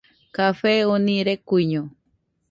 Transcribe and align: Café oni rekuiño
Café 0.37 0.71
oni 0.95 1.15
rekuiño 1.27 1.83